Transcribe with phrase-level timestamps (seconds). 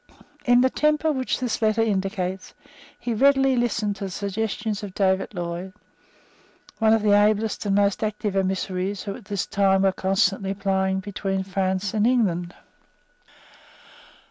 [0.45, 2.55] In the temper which this letter indicates,
[2.99, 5.73] he readily listened to the suggestions of David Lloyd,
[6.79, 11.01] one of the ablest and most active emissaries who at this time were constantly plying
[11.01, 12.55] between France and England.